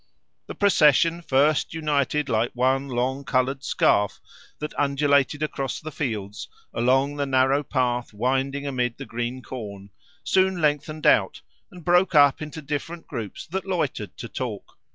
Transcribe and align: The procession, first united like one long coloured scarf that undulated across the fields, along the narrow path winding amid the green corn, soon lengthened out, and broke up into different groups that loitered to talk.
The 0.47 0.55
procession, 0.55 1.21
first 1.21 1.75
united 1.75 2.27
like 2.27 2.53
one 2.53 2.87
long 2.87 3.23
coloured 3.23 3.63
scarf 3.63 4.19
that 4.57 4.73
undulated 4.75 5.43
across 5.43 5.79
the 5.79 5.91
fields, 5.91 6.47
along 6.73 7.17
the 7.17 7.27
narrow 7.27 7.61
path 7.61 8.11
winding 8.11 8.65
amid 8.65 8.97
the 8.97 9.05
green 9.05 9.43
corn, 9.43 9.91
soon 10.23 10.59
lengthened 10.59 11.05
out, 11.05 11.41
and 11.69 11.85
broke 11.85 12.15
up 12.15 12.41
into 12.41 12.63
different 12.63 13.05
groups 13.05 13.45
that 13.51 13.67
loitered 13.67 14.17
to 14.17 14.27
talk. 14.27 14.79